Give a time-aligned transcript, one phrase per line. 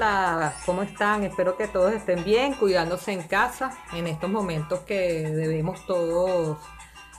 [0.00, 1.24] Hola, ¿cómo están?
[1.24, 6.56] Espero que todos estén bien, cuidándose en casa en estos momentos que debemos todos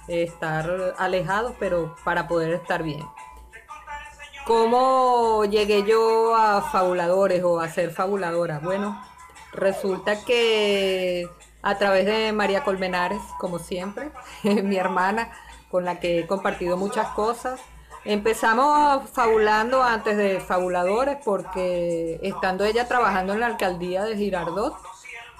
[0.07, 3.05] estar alejados, pero para poder estar bien.
[4.47, 8.57] ¿Cómo llegué yo a fabuladores o a ser fabuladora?
[8.57, 8.99] Bueno,
[9.53, 11.29] resulta que
[11.61, 14.09] a través de María Colmenares, como siempre,
[14.43, 15.31] mi hermana,
[15.69, 17.61] con la que he compartido muchas cosas,
[18.03, 24.75] Empezamos fabulando antes de fabuladores porque estando ella trabajando en la alcaldía de Girardot,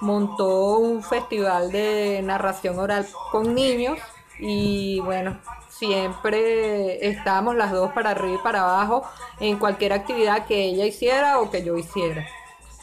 [0.00, 3.98] montó un festival de narración oral con niños
[4.38, 5.38] y bueno,
[5.68, 9.02] siempre estábamos las dos para arriba y para abajo
[9.40, 12.26] en cualquier actividad que ella hiciera o que yo hiciera.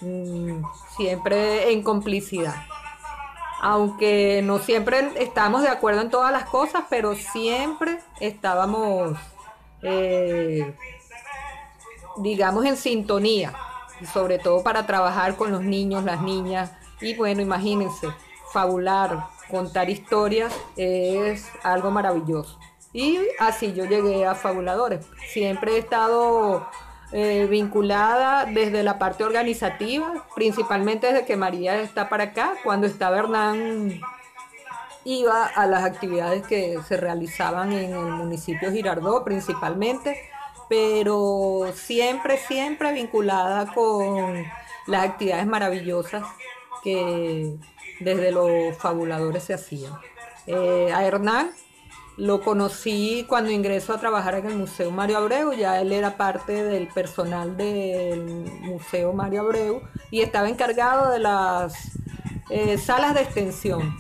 [0.02, 0.62] Mm,
[0.98, 2.56] siempre en complicidad.
[3.62, 9.18] Aunque no siempre estábamos de acuerdo en todas las cosas, pero siempre estábamos
[9.82, 10.74] eh,
[12.18, 13.54] digamos, en sintonía,
[14.14, 16.72] sobre todo para trabajar con los niños, las niñas.
[17.02, 18.08] Y bueno, imagínense,
[18.52, 22.60] fabular, contar historias es algo maravilloso.
[22.94, 25.06] Y así yo llegué a Fabuladores.
[25.32, 26.68] Siempre he estado
[27.12, 32.54] eh, vinculada desde la parte organizativa, principalmente desde que María está para acá.
[32.64, 34.02] Cuando estaba Hernán
[35.06, 40.20] iba a las actividades que se realizaban en el municipio Girardot principalmente,
[40.68, 44.46] pero siempre, siempre vinculada con
[44.88, 46.24] las actividades maravillosas
[46.84, 47.56] que
[48.00, 49.94] desde los fabuladores se hacían.
[50.48, 51.52] Eh, a Hernán
[52.18, 56.64] lo conocí cuando ingresó a trabajar en el Museo Mario Abreu, ya él era parte
[56.64, 61.74] del personal del Museo Mario Abreu y estaba encargado de las
[62.50, 63.98] eh, salas de extensión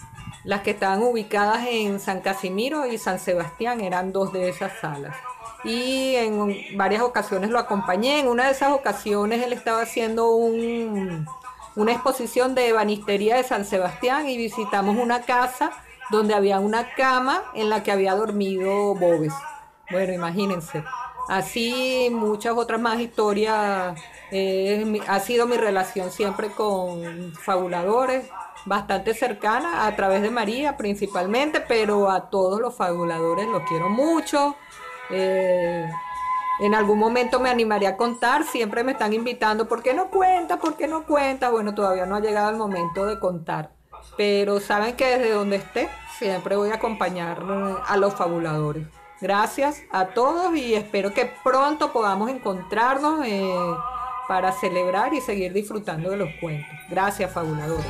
[0.50, 5.16] las que estaban ubicadas en San Casimiro y San Sebastián eran dos de esas salas.
[5.64, 8.20] Y en varias ocasiones lo acompañé.
[8.20, 14.28] En una de esas ocasiones él estaba haciendo una exposición de ebanistería de San Sebastián
[14.28, 15.70] y visitamos una casa
[16.10, 19.34] donde había una cama en la que había dormido Bobes.
[19.92, 20.84] Bueno, imagínense.
[21.28, 24.02] Así muchas otras más historias.
[24.32, 28.26] Eh, ha sido mi relación siempre con fabuladores,
[28.66, 34.56] bastante cercana a través de María principalmente, pero a todos los fabuladores los quiero mucho.
[35.10, 35.90] Eh,
[36.60, 40.58] en algún momento me animaría a contar, siempre me están invitando, ¿por qué no cuenta?
[40.58, 41.50] ¿Por qué no cuenta?
[41.50, 43.72] Bueno, todavía no ha llegado el momento de contar,
[44.18, 47.42] pero saben que desde donde esté, siempre voy a acompañar
[47.88, 48.86] a los fabuladores.
[49.22, 53.76] Gracias a todos y espero que pronto podamos encontrarnos eh,
[54.28, 56.70] para celebrar y seguir disfrutando de los cuentos.
[56.90, 57.86] Gracias, fabuladores.